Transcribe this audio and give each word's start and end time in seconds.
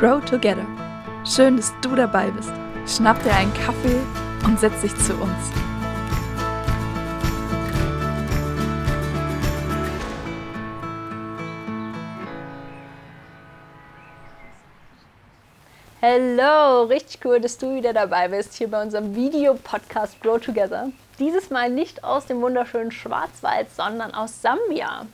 Grow 0.00 0.18
Together. 0.18 0.64
Schön, 1.26 1.58
dass 1.58 1.74
du 1.82 1.94
dabei 1.94 2.30
bist. 2.30 2.50
Schnapp 2.86 3.22
dir 3.22 3.34
einen 3.34 3.52
Kaffee 3.52 3.98
und 4.46 4.58
setz 4.58 4.80
dich 4.80 4.96
zu 4.96 5.12
uns. 5.12 5.30
Hallo, 16.00 16.84
richtig 16.84 17.22
cool, 17.26 17.38
dass 17.38 17.58
du 17.58 17.74
wieder 17.74 17.92
dabei 17.92 18.28
bist 18.28 18.54
hier 18.54 18.70
bei 18.70 18.80
unserem 18.80 19.14
Videopodcast 19.14 20.22
Grow 20.22 20.40
Together. 20.40 20.88
Dieses 21.18 21.50
Mal 21.50 21.68
nicht 21.68 22.04
aus 22.04 22.24
dem 22.24 22.40
wunderschönen 22.40 22.90
Schwarzwald, 22.90 23.70
sondern 23.76 24.14
aus 24.14 24.40
Sambia. 24.40 25.04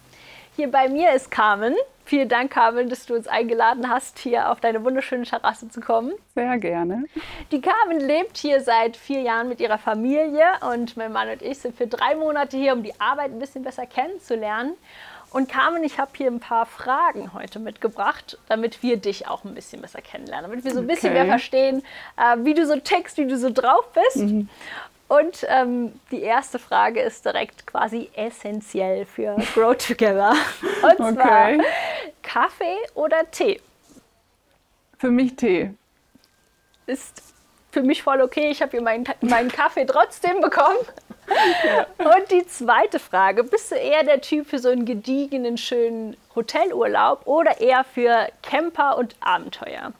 Hier 0.57 0.70
bei 0.70 0.88
mir 0.88 1.12
ist 1.12 1.30
Carmen. 1.30 1.75
Vielen 2.07 2.30
Dank, 2.30 2.50
Carmen, 2.52 2.88
dass 2.88 3.05
du 3.05 3.14
uns 3.14 3.27
eingeladen 3.29 3.91
hast, 3.91 4.18
hier 4.18 4.50
auf 4.50 4.59
deine 4.59 4.82
wunderschöne 4.84 5.25
Terrasse 5.25 5.69
zu 5.69 5.80
kommen. 5.83 6.12
Sehr 6.34 6.56
gerne. 6.56 7.05
Die 7.51 7.60
Carmen 7.60 8.01
lebt 8.01 8.38
hier 8.38 8.62
seit 8.62 8.97
vier 8.97 9.20
Jahren 9.20 9.50
mit 9.50 9.61
ihrer 9.61 9.77
Familie 9.77 10.45
und 10.73 10.97
mein 10.97 11.12
Mann 11.12 11.28
und 11.28 11.42
ich 11.42 11.59
sind 11.59 11.77
für 11.77 11.87
drei 11.87 12.14
Monate 12.14 12.56
hier, 12.56 12.73
um 12.73 12.83
die 12.83 12.98
Arbeit 12.98 13.33
ein 13.33 13.38
bisschen 13.38 13.64
besser 13.64 13.84
kennenzulernen. 13.84 14.73
Und 15.30 15.50
Carmen, 15.50 15.84
ich 15.84 15.98
habe 15.98 16.12
hier 16.16 16.28
ein 16.30 16.41
paar 16.41 16.64
Fragen 16.64 17.34
heute 17.34 17.59
mitgebracht, 17.59 18.38
damit 18.48 18.83
wir 18.83 18.97
dich 18.97 19.28
auch 19.28 19.45
ein 19.45 19.55
bisschen 19.55 19.83
besser 19.83 20.00
kennenlernen, 20.00 20.50
damit 20.50 20.64
wir 20.64 20.73
so 20.73 20.80
ein 20.80 20.86
bisschen 20.86 21.11
Okay. 21.11 21.19
mehr 21.19 21.27
verstehen, 21.27 21.83
äh, 22.16 22.36
wie 22.45 22.55
du 22.55 22.64
so 22.64 22.77
tickst, 22.77 23.19
wie 23.19 23.27
du 23.27 23.36
so 23.36 23.50
drauf 23.50 23.84
bist. 23.92 24.25
Mhm. 24.25 24.48
Und 25.09 25.46
ähm, 25.48 25.92
die 26.10 26.23
erste 26.23 26.59
Frage 26.59 27.01
ist 27.01 27.24
direkt 27.24 27.66
quasi 27.66 28.10
essentiell 28.14 29.05
für 29.06 29.37
Grow 29.55 29.77
Together. 29.77 30.34
Und 30.83 30.97
zwar 30.97 31.52
Okay. 31.52 31.60
Kaffee 32.23 32.77
oder 32.95 33.30
Tee? 33.30 33.61
Für 34.98 35.11
mich 35.11 35.37
Tee. 35.37 35.70
Ist 36.87 37.23
für 37.70 37.83
mich 37.83 38.03
voll 38.03 38.20
okay. 38.20 38.50
Ich 38.50 38.62
habe 38.62 38.72
hier 38.72 38.83
meinen, 38.83 39.05
meinen 39.20 39.50
Kaffee 39.50 39.84
trotzdem 39.84 40.41
bekommen. 40.41 40.78
Und 41.98 42.30
die 42.30 42.47
zweite 42.47 42.98
Frage, 42.98 43.45
bist 43.45 43.70
du 43.70 43.75
eher 43.75 44.05
der 44.05 44.20
Typ 44.20 44.47
für 44.48 44.58
so 44.58 44.69
einen 44.70 44.84
gediegenen, 44.86 45.56
schönen 45.58 46.17
Hotelurlaub 46.34 47.27
oder 47.27 47.61
eher 47.61 47.84
für 47.84 48.28
Camper 48.42 48.97
und 48.97 49.17
Abenteuer? 49.20 49.92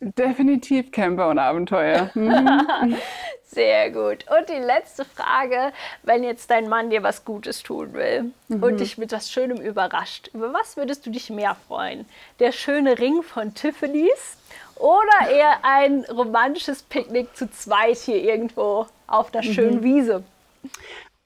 Definitiv 0.00 0.90
Camper 0.92 1.28
und 1.28 1.38
Abenteuer. 1.38 2.10
Mhm. 2.14 2.96
Sehr 3.52 3.90
gut. 3.90 4.24
Und 4.30 4.48
die 4.48 4.62
letzte 4.62 5.04
Frage, 5.04 5.72
wenn 6.04 6.22
jetzt 6.22 6.50
dein 6.50 6.68
Mann 6.68 6.90
dir 6.90 7.02
was 7.02 7.24
Gutes 7.24 7.64
tun 7.64 7.92
will 7.94 8.32
und 8.48 8.78
dich 8.78 8.96
mit 8.96 9.10
was 9.10 9.30
Schönem 9.30 9.60
überrascht, 9.60 10.30
über 10.32 10.52
was 10.52 10.76
würdest 10.76 11.04
du 11.04 11.10
dich 11.10 11.30
mehr 11.30 11.56
freuen? 11.66 12.06
Der 12.38 12.52
schöne 12.52 13.00
Ring 13.00 13.22
von 13.22 13.52
Tiffany's 13.52 14.36
oder 14.76 15.30
eher 15.30 15.64
ein 15.64 16.04
romantisches 16.04 16.84
Picknick 16.84 17.36
zu 17.36 17.50
zweit 17.50 17.98
hier 17.98 18.22
irgendwo 18.22 18.86
auf 19.08 19.32
der 19.32 19.42
schönen 19.42 19.82
Wiese? 19.82 20.22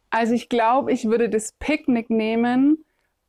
Also 0.08 0.32
ich 0.32 0.48
glaube, 0.48 0.92
ich 0.92 1.04
würde 1.04 1.28
das 1.28 1.52
Picknick 1.58 2.08
nehmen 2.08 2.84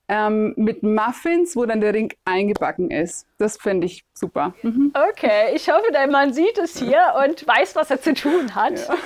ähm, 0.07 0.53
mit 0.55 0.83
Muffins, 0.83 1.55
wo 1.55 1.65
dann 1.65 1.81
der 1.81 1.93
Ring 1.93 2.13
eingebacken 2.25 2.91
ist. 2.91 3.25
Das 3.37 3.57
fände 3.57 3.87
ich 3.87 4.03
super. 4.13 4.53
Mhm. 4.61 4.93
Okay, 5.11 5.55
ich 5.55 5.69
hoffe, 5.69 5.91
dein 5.91 6.11
Mann 6.11 6.33
sieht 6.33 6.57
es 6.57 6.77
hier 6.77 7.13
und 7.25 7.47
weiß, 7.47 7.75
was 7.75 7.91
er 7.91 8.01
zu 8.01 8.13
tun 8.13 8.55
hat. 8.55 8.73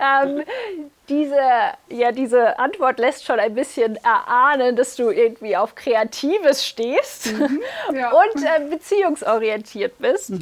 Ähm, 0.00 0.42
diese, 1.08 1.40
ja, 1.90 2.10
diese 2.10 2.58
Antwort 2.58 2.98
lässt 2.98 3.24
schon 3.24 3.38
ein 3.38 3.54
bisschen 3.54 3.96
erahnen, 3.96 4.74
dass 4.74 4.96
du 4.96 5.10
irgendwie 5.10 5.56
auf 5.56 5.76
Kreatives 5.76 6.66
stehst 6.66 7.26
ja. 7.92 8.10
und 8.10 8.42
äh, 8.42 8.68
beziehungsorientiert 8.68 9.98
bist. 9.98 10.32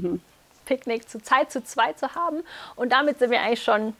Picknick 0.64 1.08
zu 1.08 1.22
Zeit 1.22 1.52
zu 1.52 1.62
zweit 1.62 1.98
zu 1.98 2.14
haben. 2.14 2.42
Und 2.74 2.92
damit 2.92 3.18
sind 3.18 3.30
wir 3.30 3.40
eigentlich 3.40 3.62
schon 3.62 3.94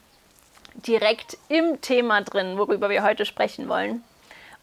direkt 0.87 1.39
im 1.49 1.81
Thema 1.81 2.23
drin, 2.23 2.59
worüber 2.59 2.91
wir 2.91 3.03
heute 3.03 3.25
sprechen 3.25 3.69
wollen. 3.69 4.03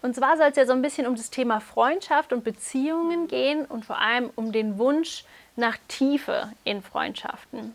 Und 0.03 0.15
zwar 0.15 0.35
soll 0.35 0.47
es 0.47 0.57
ja 0.57 0.65
so 0.65 0.73
ein 0.73 0.81
bisschen 0.81 1.07
um 1.07 1.15
das 1.15 1.29
Thema 1.29 1.61
Freundschaft 1.61 2.33
und 2.33 2.43
Beziehungen 2.43 3.27
gehen 3.27 3.65
und 3.65 3.85
vor 3.85 3.99
allem 3.99 4.29
um 4.35 4.51
den 4.51 4.77
Wunsch 4.77 5.23
nach 5.55 5.77
Tiefe 5.87 6.51
in 6.65 6.81
Freundschaften. 6.81 7.73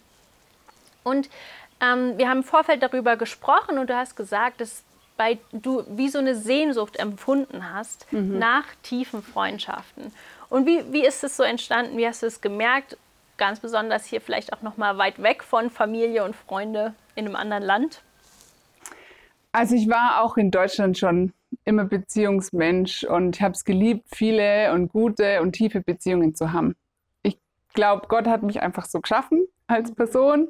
Und 1.04 1.30
ähm, 1.80 2.18
wir 2.18 2.28
haben 2.28 2.38
im 2.38 2.44
Vorfeld 2.44 2.82
darüber 2.82 3.16
gesprochen 3.16 3.78
und 3.78 3.88
du 3.88 3.96
hast 3.96 4.14
gesagt, 4.14 4.60
dass 4.60 4.84
bei, 5.16 5.38
du 5.52 5.84
wie 5.88 6.10
so 6.10 6.18
eine 6.18 6.34
Sehnsucht 6.34 6.98
empfunden 6.98 7.72
hast 7.72 8.06
nach 8.12 8.66
tiefen 8.82 9.22
Freundschaften. 9.22 10.12
Und 10.50 10.66
wie, 10.66 10.84
wie 10.92 11.06
ist 11.06 11.24
es 11.24 11.34
so 11.34 11.42
entstanden? 11.42 11.96
Wie 11.96 12.06
hast 12.06 12.22
du 12.22 12.26
es 12.26 12.42
gemerkt? 12.42 12.98
Ganz 13.38 13.58
besonders 13.60 14.04
hier 14.04 14.20
vielleicht 14.20 14.52
auch 14.52 14.60
noch 14.60 14.76
mal 14.76 14.98
weit 14.98 15.22
weg 15.22 15.42
von 15.42 15.70
Familie 15.70 16.24
und 16.24 16.36
Freunde 16.36 16.92
in 17.14 17.24
einem 17.24 17.36
anderen 17.36 17.62
Land. 17.62 18.02
Also 19.50 19.74
ich 19.74 19.88
war 19.88 20.22
auch 20.22 20.36
in 20.36 20.50
Deutschland 20.50 20.98
schon 20.98 21.32
immer 21.68 21.84
Beziehungsmensch 21.84 23.04
und 23.04 23.36
ich 23.36 23.42
habe 23.42 23.52
es 23.52 23.64
geliebt, 23.64 24.06
viele 24.12 24.72
und 24.72 24.88
gute 24.88 25.42
und 25.42 25.52
tiefe 25.52 25.80
Beziehungen 25.80 26.34
zu 26.34 26.52
haben. 26.52 26.74
Ich 27.22 27.38
glaube, 27.74 28.06
Gott 28.08 28.26
hat 28.26 28.42
mich 28.42 28.62
einfach 28.62 28.86
so 28.86 29.00
geschaffen 29.00 29.46
als 29.66 29.94
Person 29.94 30.48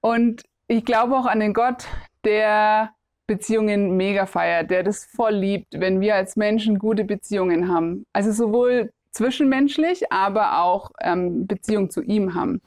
und 0.00 0.42
ich 0.66 0.84
glaube 0.84 1.14
auch 1.16 1.26
an 1.26 1.40
den 1.40 1.52
Gott, 1.52 1.86
der 2.24 2.90
Beziehungen 3.26 3.96
mega 3.96 4.26
feiert, 4.26 4.70
der 4.70 4.82
das 4.82 5.04
voll 5.04 5.34
liebt, 5.34 5.78
wenn 5.78 6.00
wir 6.00 6.14
als 6.14 6.36
Menschen 6.36 6.78
gute 6.78 7.04
Beziehungen 7.04 7.72
haben. 7.72 8.04
Also 8.12 8.32
sowohl 8.32 8.90
zwischenmenschlich, 9.12 10.10
aber 10.10 10.60
auch 10.60 10.90
ähm, 11.00 11.46
Beziehung 11.46 11.90
zu 11.90 12.02
ihm 12.02 12.34
haben. 12.34 12.60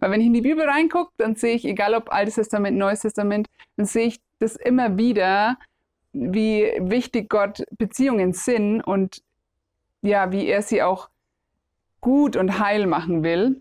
Weil 0.00 0.10
wenn 0.10 0.20
ich 0.20 0.26
in 0.26 0.34
die 0.34 0.42
Bibel 0.42 0.68
reingucke, 0.68 1.12
dann 1.16 1.34
sehe 1.34 1.54
ich, 1.54 1.64
egal 1.64 1.94
ob 1.94 2.12
Altes 2.12 2.34
Testament, 2.34 2.76
Neues 2.76 3.00
Testament, 3.00 3.48
dann 3.76 3.86
sehe 3.86 4.06
ich 4.08 4.20
das 4.38 4.56
immer 4.56 4.98
wieder, 4.98 5.56
wie 6.14 6.72
wichtig 6.80 7.28
Gott 7.28 7.64
Beziehungen 7.76 8.32
sind 8.32 8.80
und 8.80 9.22
ja, 10.00 10.32
wie 10.32 10.46
er 10.46 10.62
sie 10.62 10.82
auch 10.82 11.10
gut 12.00 12.36
und 12.36 12.58
heil 12.58 12.86
machen 12.86 13.22
will. 13.22 13.60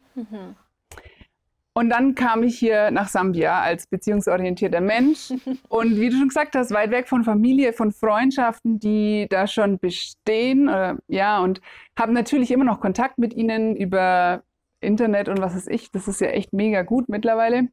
Und 1.76 1.90
dann 1.90 2.14
kam 2.14 2.44
ich 2.44 2.60
hier 2.60 2.92
nach 2.92 3.08
Sambia 3.08 3.60
als 3.62 3.88
beziehungsorientierter 3.88 4.80
Mensch. 4.80 5.32
Und 5.70 6.00
wie 6.00 6.10
du 6.10 6.18
schon 6.18 6.28
gesagt 6.28 6.56
hast, 6.56 6.72
weit 6.72 6.92
weg 6.92 7.10
von 7.10 7.24
Familie, 7.24 7.74
von 7.74 7.92
Freundschaften, 7.92 8.80
die 8.80 9.26
da 9.28 9.48
schon 9.48 9.80
bestehen. 9.80 10.68
Äh, 10.68 10.96
ja, 11.08 11.40
und 11.40 11.62
habe 11.98 12.14
natürlich 12.14 12.52
immer 12.52 12.64
noch 12.64 12.80
Kontakt 12.80 13.18
mit 13.18 13.34
ihnen 13.34 13.76
über 13.76 14.44
Internet 14.82 15.30
und 15.30 15.42
was 15.42 15.56
weiß 15.56 15.68
ich. 15.68 15.92
Das 15.92 16.08
ist 16.08 16.22
ja 16.22 16.28
echt 16.28 16.54
mega 16.54 16.84
gut 16.84 17.10
mittlerweile. 17.10 17.70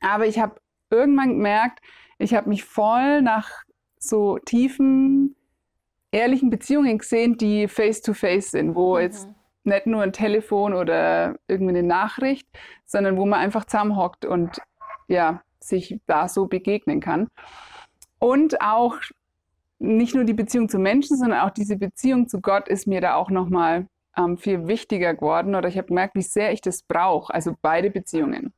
Aber 0.00 0.26
ich 0.26 0.38
habe 0.38 0.56
irgendwann 0.90 1.30
gemerkt, 1.30 1.80
ich 2.16 2.34
habe 2.34 2.48
mich 2.48 2.64
voll 2.64 3.20
nach 3.20 3.50
so 4.02 4.38
tiefen, 4.38 5.36
ehrlichen 6.10 6.50
Beziehungen 6.50 6.98
gesehen, 6.98 7.36
die 7.36 7.68
face-to-face 7.68 8.52
sind, 8.52 8.74
wo 8.74 8.98
jetzt 8.98 9.28
nicht 9.64 9.86
nur 9.86 10.02
ein 10.02 10.12
Telefon 10.12 10.74
oder 10.74 11.36
irgendwie 11.46 11.76
eine 11.76 11.86
Nachricht, 11.86 12.48
sondern 12.86 13.16
wo 13.16 13.26
man 13.26 13.40
einfach 13.40 13.64
zusammenhockt 13.64 14.24
und 14.24 14.60
ja, 15.08 15.42
sich 15.60 16.00
da 16.06 16.28
so 16.28 16.46
begegnen 16.46 17.00
kann. 17.00 17.28
Und 18.18 18.60
auch 18.60 18.96
nicht 19.78 20.14
nur 20.14 20.24
die 20.24 20.34
Beziehung 20.34 20.68
zu 20.68 20.78
Menschen, 20.78 21.16
sondern 21.16 21.40
auch 21.40 21.50
diese 21.50 21.76
Beziehung 21.76 22.28
zu 22.28 22.40
Gott 22.40 22.68
ist 22.68 22.86
mir 22.86 23.00
da 23.00 23.14
auch 23.14 23.30
nochmal 23.30 23.86
ähm, 24.16 24.36
viel 24.36 24.66
wichtiger 24.66 25.14
geworden 25.14 25.54
oder 25.54 25.68
ich 25.68 25.76
habe 25.76 25.88
gemerkt, 25.88 26.16
wie 26.16 26.22
sehr 26.22 26.52
ich 26.52 26.60
das 26.60 26.82
brauche, 26.82 27.32
also 27.32 27.54
beide 27.62 27.90
Beziehungen. 27.90 28.52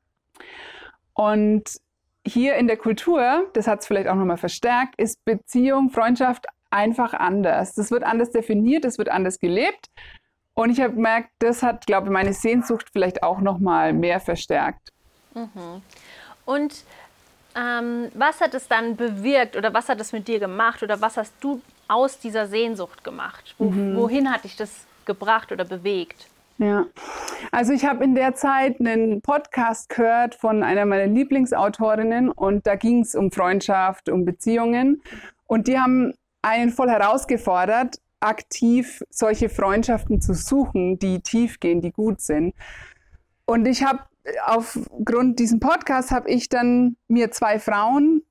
Und 1.13 1.81
hier 2.27 2.57
in 2.57 2.67
der 2.67 2.77
Kultur, 2.77 3.47
das 3.55 3.67
hat 3.67 3.81
es 3.81 3.87
vielleicht 3.87 4.09
auch 4.09 4.15
nochmal 4.15 4.37
verstärkt, 4.37 4.95
ist 4.99 5.25
Beziehung, 5.25 5.91
Freundschaft 5.91 6.47
einfach 6.71 7.15
anders. 7.15 7.75
Das 7.75 7.91
wird 7.91 8.05
anders 8.05 8.31
definiert, 8.31 8.85
es 8.85 8.99
wird 8.99 9.09
anders 9.09 9.39
gelebt. 9.39 9.89
Und 10.55 10.71
ich 10.71 10.81
habe 10.81 10.95
gemerkt, 10.95 11.31
das 11.39 11.63
hat, 11.63 11.87
glaube 11.87 12.09
ich, 12.09 12.13
meine 12.13 12.33
Sehnsucht 12.33 12.89
vielleicht 12.93 13.23
auch 13.23 13.41
nochmal 13.41 13.93
mehr 13.93 14.21
verstärkt. 14.21 14.91
Und 16.45 16.85
ähm, 17.57 18.09
was 18.15 18.41
hat 18.41 18.55
es 18.55 18.69
dann 18.69 18.97
bewirkt 18.97 19.57
oder 19.57 19.73
was 19.73 19.89
hat 19.89 20.01
es 20.01 20.13
mit 20.13 20.29
dir 20.29 20.39
gemacht 20.39 20.83
oder 20.83 21.01
was 21.01 21.17
hast 21.17 21.35
du 21.41 21.61
aus 21.89 22.19
dieser 22.19 22.47
Sehnsucht 22.47 23.03
gemacht? 23.03 23.55
Wo, 23.59 23.73
Wohin 23.97 24.31
hat 24.31 24.45
dich 24.45 24.57
das 24.57 24.87
gebracht 25.05 25.51
oder 25.51 25.65
bewegt? 25.65 26.29
Ja, 26.59 26.87
also 27.53 27.73
ich 27.73 27.85
habe 27.85 28.05
in 28.05 28.15
der 28.15 28.35
Zeit 28.35 28.81
einen 28.81 29.21
Podcast 29.23 29.89
gehört 29.89 30.35
von 30.35 30.63
einer 30.63 30.87
meiner 30.87 31.07
Lieblingsautorinnen 31.07 32.31
und 32.31 32.67
da 32.67 32.77
ging 32.77 33.01
es 33.03 33.15
um 33.15 33.31
Freundschaft, 33.31 34.09
um 34.09 34.25
Beziehungen 34.25 35.03
und 35.47 35.69
die 35.69 35.79
haben 35.79 36.15
einen 36.43 36.71
voll 36.71 36.91
herausgefordert, 36.91 38.01
aktiv 38.21 39.03
solche 39.11 39.49
Freundschaften 39.49 40.21
zu 40.21 40.35
suchen, 40.35 40.99
die 40.99 41.21
tief 41.21 41.61
gehen, 41.61 41.81
die 41.81 41.93
gut 41.93 42.21
sind. 42.21 42.55
Und 43.47 43.67
ich 43.67 43.83
habe 43.83 44.01
aufgrund 44.45 45.39
diesem 45.39 45.61
Podcast 45.61 46.11
habe 46.11 46.31
ich 46.31 46.49
dann 46.49 46.97
mir 47.09 47.31
zwei 47.31 47.59
Frauen 47.59 48.23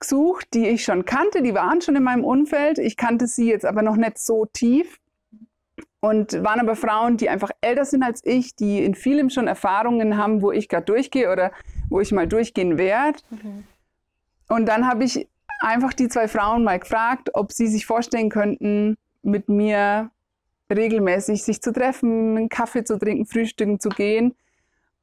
gesucht, 0.00 0.48
die 0.54 0.66
ich 0.66 0.84
schon 0.84 1.04
kannte, 1.04 1.42
die 1.42 1.54
waren 1.54 1.80
schon 1.80 1.96
in 1.96 2.02
meinem 2.02 2.24
Umfeld. 2.24 2.78
Ich 2.78 2.96
kannte 2.96 3.26
sie 3.26 3.48
jetzt 3.48 3.64
aber 3.64 3.82
noch 3.82 3.96
nicht 3.96 4.18
so 4.18 4.46
tief. 4.46 4.98
Und 6.00 6.44
waren 6.44 6.60
aber 6.60 6.76
Frauen, 6.76 7.16
die 7.16 7.28
einfach 7.28 7.50
älter 7.60 7.84
sind 7.84 8.02
als 8.02 8.24
ich, 8.24 8.54
die 8.54 8.84
in 8.84 8.94
vielem 8.94 9.30
schon 9.30 9.48
Erfahrungen 9.48 10.16
haben, 10.16 10.42
wo 10.42 10.52
ich 10.52 10.68
gerade 10.68 10.84
durchgehe 10.84 11.32
oder 11.32 11.52
wo 11.88 12.00
ich 12.00 12.12
mal 12.12 12.28
durchgehen 12.28 12.78
werde. 12.78 13.18
Mhm. 13.30 13.64
Und 14.48 14.66
dann 14.66 14.86
habe 14.86 15.04
ich 15.04 15.28
einfach 15.60 15.92
die 15.92 16.08
zwei 16.08 16.28
Frauen 16.28 16.64
mal 16.64 16.78
gefragt, 16.78 17.30
ob 17.34 17.52
sie 17.52 17.66
sich 17.66 17.86
vorstellen 17.86 18.28
könnten, 18.28 18.96
mit 19.22 19.48
mir 19.48 20.10
regelmäßig 20.70 21.42
sich 21.42 21.62
zu 21.62 21.72
treffen, 21.72 22.36
einen 22.36 22.48
Kaffee 22.48 22.84
zu 22.84 22.98
trinken, 22.98 23.26
frühstücken 23.26 23.80
zu 23.80 23.88
gehen. 23.88 24.34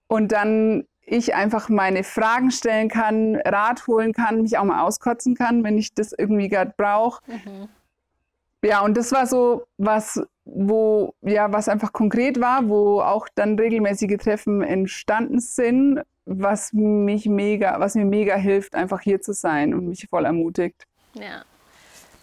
Und 0.07 0.31
dann 0.31 0.85
ich 1.05 1.35
einfach 1.35 1.69
meine 1.69 2.03
Fragen 2.03 2.51
stellen 2.51 2.87
kann, 2.87 3.35
Rat 3.35 3.87
holen 3.87 4.13
kann, 4.13 4.41
mich 4.41 4.57
auch 4.57 4.63
mal 4.63 4.83
auskotzen 4.83 5.35
kann, 5.35 5.63
wenn 5.63 5.77
ich 5.77 5.93
das 5.93 6.13
irgendwie 6.13 6.47
gerade 6.47 6.73
brauche. 6.77 7.21
Mhm. 7.27 7.67
Ja, 8.63 8.81
und 8.81 8.95
das 8.95 9.11
war 9.11 9.27
so 9.27 9.65
was, 9.77 10.21
wo, 10.45 11.13
ja, 11.21 11.51
was 11.51 11.67
einfach 11.67 11.91
konkret 11.91 12.39
war, 12.39 12.69
wo 12.69 13.01
auch 13.01 13.27
dann 13.35 13.59
regelmäßige 13.59 14.17
Treffen 14.17 14.61
entstanden 14.61 15.39
sind, 15.39 16.01
was 16.25 16.71
mich 16.71 17.25
mega, 17.25 17.79
was 17.79 17.95
mir 17.95 18.05
mega 18.05 18.35
hilft, 18.35 18.75
einfach 18.75 19.01
hier 19.01 19.21
zu 19.21 19.33
sein 19.33 19.73
und 19.73 19.87
mich 19.87 20.07
voll 20.09 20.25
ermutigt. 20.25 20.85
Ja. 21.13 21.43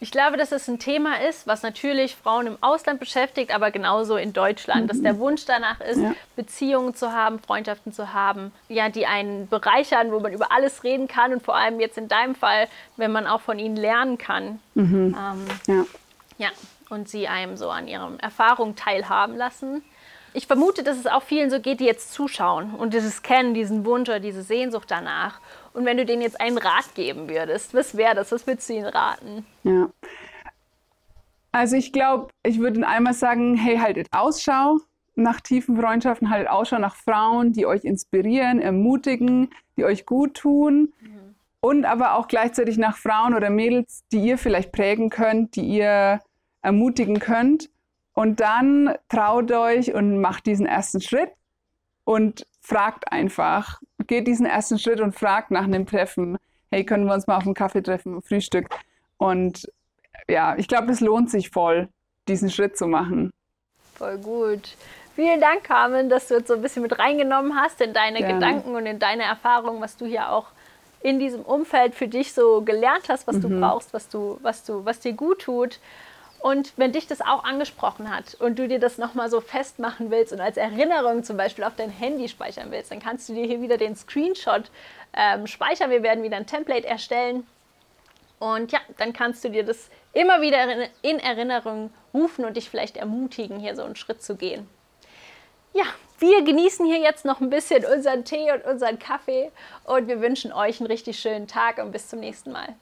Ich 0.03 0.11
glaube, 0.11 0.39
dass 0.39 0.51
es 0.51 0.67
ein 0.67 0.79
Thema 0.79 1.21
ist, 1.29 1.47
was 1.47 1.63
natürlich 1.63 2.17
Frauen 2.17 2.47
im 2.47 2.57
Ausland 2.63 3.01
beschäftigt, 3.01 3.55
aber 3.55 3.71
genauso 3.71 4.17
in 4.17 4.33
Deutschland, 4.33 4.85
mhm. 4.85 4.89
dass 4.89 5.03
der 5.03 5.19
Wunsch 5.19 5.45
danach 5.45 5.79
ist, 5.83 6.01
ja. 6.01 6.15
Beziehungen 6.37 6.95
zu 6.95 7.13
haben, 7.13 7.39
Freundschaften 7.39 7.93
zu 7.93 8.15
haben, 8.15 8.51
ja, 8.69 8.89
die 8.89 9.05
einen 9.05 9.47
bereichern, 9.49 10.11
wo 10.11 10.19
man 10.19 10.33
über 10.33 10.53
alles 10.53 10.85
reden 10.85 11.07
kann 11.07 11.35
und 11.35 11.43
vor 11.43 11.55
allem 11.55 11.81
jetzt 11.81 11.99
in 11.99 12.09
deinem 12.09 12.35
Fall, 12.35 12.67
wenn 12.97 13.13
man 13.13 13.27
auch 13.27 13.43
von 13.43 13.59
ihnen 13.59 13.77
lernen 13.77 14.17
kann. 14.17 14.61
Mhm. 14.75 15.15
Ähm, 15.19 15.47
ja. 15.67 15.85
Ja, 16.41 16.49
und 16.89 17.09
sie 17.09 17.29
einem 17.29 17.57
so 17.57 17.71
an 17.71 17.87
ihren 17.87 18.19
Erfahrungen 18.19 18.75
teilhaben 18.75 19.37
lassen. 19.37 19.83
Ich 20.33 20.47
vermute, 20.47 20.83
dass 20.83 20.97
es 20.97 21.07
auch 21.07 21.23
vielen 21.23 21.51
so 21.51 21.61
geht, 21.61 21.81
die 21.81 21.85
jetzt 21.85 22.13
zuschauen 22.13 22.75
und 22.75 22.95
dieses 22.95 23.23
Kennen, 23.23 23.53
diesen 23.53 23.85
Wunsch 23.85 24.09
oder 24.09 24.21
diese 24.21 24.43
Sehnsucht 24.43 24.91
danach. 24.91 25.41
Und 25.75 25.85
wenn 25.85 25.97
du 25.97 26.07
denen 26.07 26.23
jetzt 26.23 26.41
einen 26.41 26.57
Rat 26.57 26.95
geben 26.95 27.29
würdest, 27.29 27.75
was 27.75 27.97
wäre 27.97 28.15
das? 28.15 28.33
Was 28.33 28.47
würdest 28.47 28.69
du 28.69 28.75
ihnen 28.75 28.87
raten? 28.87 29.45
Ja. 29.65 29.91
Also 31.53 31.77
ich 31.77 31.93
glaube, 31.93 32.29
ich 32.43 32.59
würde 32.59 32.87
einmal 32.87 33.13
sagen, 33.13 33.57
hey, 33.57 33.79
haltet 33.79 34.07
Ausschau 34.13 34.79
nach 35.17 35.41
tiefen 35.41 35.77
Freundschaften, 35.77 36.31
haltet 36.31 36.49
Ausschau 36.49 36.79
nach 36.79 36.95
Frauen, 36.95 37.53
die 37.53 37.67
euch 37.67 37.85
inspirieren, 37.85 38.61
ermutigen, 38.61 39.51
die 39.77 39.85
euch 39.85 40.07
gut 40.07 40.35
tun. 40.35 40.93
Mhm. 41.01 41.35
Und 41.61 41.85
aber 41.85 42.15
auch 42.15 42.29
gleichzeitig 42.29 42.79
nach 42.79 42.97
Frauen 42.97 43.35
oder 43.35 43.51
Mädels, 43.51 44.05
die 44.13 44.21
ihr 44.21 44.39
vielleicht 44.39 44.73
prägen 44.73 45.11
könnt, 45.11 45.57
die 45.57 45.67
ihr 45.67 46.21
ermutigen 46.63 47.19
könnt. 47.19 47.71
Und 48.13 48.41
dann 48.41 48.95
traut 49.09 49.51
euch 49.53 49.95
und 49.95 50.21
macht 50.21 50.47
diesen 50.47 50.67
ersten 50.67 51.01
Schritt 51.01 51.31
und 52.05 52.45
fragt 52.61 53.11
einfach, 53.13 53.81
geht 54.07 54.27
diesen 54.27 54.47
ersten 54.47 54.79
Schritt 54.79 55.01
und 55.01 55.15
fragt 55.15 55.51
nach 55.51 55.65
einem 55.65 55.87
Treffen. 55.87 56.37
Hey, 56.71 56.85
können 56.85 57.07
wir 57.07 57.15
uns 57.15 57.27
mal 57.27 57.37
auf 57.37 57.45
einen 57.45 57.55
Kaffee 57.55 57.83
treffen, 57.83 58.21
Frühstück? 58.23 58.69
Und 59.17 59.71
ja, 60.29 60.57
ich 60.57 60.69
glaube, 60.69 60.93
es 60.93 61.01
lohnt 61.01 61.31
sich 61.31 61.51
voll, 61.51 61.89
diesen 62.29 62.51
Schritt 62.51 62.77
zu 62.77 62.87
machen. 62.87 63.31
Voll 63.95 64.19
gut. 64.19 64.77
Vielen 65.17 65.41
Dank, 65.41 65.65
Carmen, 65.65 66.09
dass 66.09 66.29
du 66.29 66.35
jetzt 66.35 66.49
so 66.49 66.55
ein 66.55 66.63
bisschen 66.63 66.83
mit 66.83 66.99
reingenommen 66.99 67.55
hast 67.57 67.81
in 67.81 67.93
deine 67.93 68.19
Gerne. 68.19 68.35
Gedanken 68.35 68.75
und 68.75 68.87
in 68.87 68.99
deine 68.99 69.25
Erfahrungen, 69.25 69.81
was 69.81 69.97
du 69.97 70.07
hier 70.07 70.31
auch 70.31 70.47
in 71.03 71.19
diesem 71.19 71.43
Umfeld 71.43 71.95
für 71.95 72.09
dich 72.09 72.33
so 72.33 72.63
gelernt 72.63 73.09
hast, 73.09 73.27
was 73.27 73.37
mhm. 73.37 73.43
du 73.43 73.61
brauchst, 73.61 73.93
was 73.93 74.09
du, 74.09 74.39
was 74.43 74.65
du, 74.65 74.85
was 74.85 75.01
dir 75.01 75.13
gut 75.13 75.41
tut. 75.43 75.79
Und 76.41 76.73
wenn 76.77 76.93
dich 76.93 77.07
das 77.07 77.21
auch 77.21 77.45
angesprochen 77.45 78.15
hat 78.15 78.35
und 78.35 78.59
du 78.59 78.67
dir 78.67 78.81
das 78.81 78.97
nochmal 78.97 79.29
so 79.29 79.43
festmachen 79.43 80.11
willst 80.11 80.33
und 80.33 80.41
als 80.41 80.57
Erinnerung 80.57 81.23
zum 81.23 81.37
Beispiel 81.37 81.65
auf 81.65 81.77
dein 81.77 81.91
Handy 81.91 82.29
speichern 82.29 82.71
willst, 82.71 82.91
dann 82.91 83.01
kannst 83.01 83.29
du 83.29 83.35
dir 83.35 83.45
hier 83.45 83.61
wieder 83.61 83.77
den 83.77 83.95
Screenshot 83.95 84.71
ähm, 85.13 85.47
speichern. 85.47 85.91
Wir 85.91 86.03
werden 86.03 86.25
wieder 86.25 86.39
ein 86.39 86.47
Template 86.47 86.87
erstellen. 86.87 87.47
Und 88.39 88.73
ja, 88.73 88.81
dann 88.97 89.13
kannst 89.13 89.45
du 89.45 89.51
dir 89.51 89.65
das 89.65 89.91
immer 90.15 90.41
wieder 90.41 90.89
in 91.03 91.19
Erinnerung 91.19 91.93
rufen 92.15 92.47
und 92.47 92.57
dich 92.57 92.71
vielleicht 92.71 92.97
ermutigen, 92.97 93.61
hier 93.61 93.77
so 93.77 93.83
einen 93.83 93.97
Schritt 93.97 94.23
zu 94.23 94.35
gehen. 94.35 94.67
Ja, 95.75 95.85
wir 96.19 96.43
genießen 96.43 96.87
hier 96.87 97.01
jetzt 97.01 97.27
noch 97.27 97.41
ein 97.41 97.51
bisschen 97.51 97.85
unseren 97.85 98.25
Tee 98.25 98.51
und 98.51 98.65
unseren 98.65 98.99
Kaffee 98.99 99.53
und 99.85 100.09
wir 100.09 100.23
wünschen 100.23 100.53
euch 100.53 100.81
einen 100.81 100.87
richtig 100.87 101.19
schönen 101.19 101.47
Tag 101.47 101.79
und 101.79 101.93
bis 101.93 102.09
zum 102.09 102.21
nächsten 102.21 102.51
Mal. 102.51 102.75